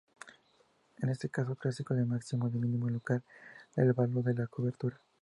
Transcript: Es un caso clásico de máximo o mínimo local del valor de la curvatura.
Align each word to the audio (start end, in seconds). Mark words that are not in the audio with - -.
Es 0.97 1.23
un 1.23 1.29
caso 1.29 1.55
clásico 1.55 1.93
de 1.93 2.05
máximo 2.05 2.47
o 2.47 2.49
mínimo 2.49 2.89
local 2.89 3.21
del 3.75 3.93
valor 3.93 4.23
de 4.23 4.33
la 4.33 4.47
curvatura. 4.47 4.99